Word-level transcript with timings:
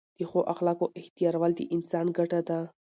د 0.17 0.19
ښو 0.29 0.39
اخلاقو 0.53 0.85
احتیارول 0.99 1.51
د 1.55 1.61
انسان 1.75 2.05
ګټه 2.17 2.39
ده. 2.49 2.59